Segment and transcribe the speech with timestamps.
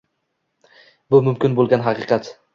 [1.11, 2.35] Bu mumkin bo‘lgan haqiqat!